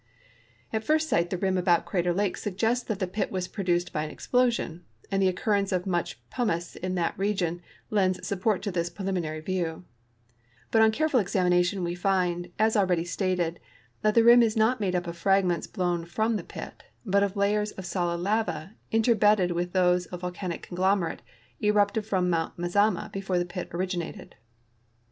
At 0.73 0.83
first 0.83 1.07
sight 1.09 1.29
the 1.29 1.37
rim 1.37 1.59
about 1.59 1.85
Crater 1.85 2.11
lake 2.11 2.35
suggests 2.35 2.83
that 2.85 2.97
the 2.97 3.05
pit 3.05 3.29
was 3.31 3.47
))roduced 3.47 3.91
by 3.91 4.03
an 4.03 4.15
exjjlosion, 4.15 4.81
and 5.11 5.21
the 5.21 5.27
occurrence 5.27 5.71
of 5.71 5.85
much 5.85 6.19
l)umice 6.31 6.75
in 6.77 6.95
that 6.95 7.15
region 7.19 7.61
lends 7.91 8.25
support 8.25 8.63
to 8.63 8.71
this 8.71 8.89
i)reliminary 8.89 9.45
view; 9.45 9.85
but 10.71 10.81
on 10.81 10.89
careful 10.91 11.19
examination 11.19 11.83
we 11.83 11.93
find, 11.93 12.51
as 12.57 12.75
already 12.75 13.05
stated, 13.05 13.59
that 14.01 14.15
the 14.15 14.23
rim 14.23 14.41
is 14.41 14.57
not 14.57 14.79
made 14.81 14.95
up 14.95 15.05
of 15.05 15.17
fragments 15.17 15.67
blown 15.67 16.03
from 16.05 16.35
the 16.35 16.43
pit, 16.43 16.81
but 17.05 17.21
of 17.21 17.35
layers 17.35 17.71
of 17.73 17.85
solid 17.85 18.21
lava 18.21 18.73
interbedded 18.91 19.51
with 19.51 19.71
those 19.71 20.07
of 20.07 20.21
volcanic 20.21 20.63
conglomerate 20.63 21.21
erui)ted 21.61 22.03
from 22.03 22.27
Mount 22.27 22.57
Mazama 22.57 23.11
before 23.13 23.37
the 23.37 23.45
i)it 23.45 23.71
originated. 23.71 24.33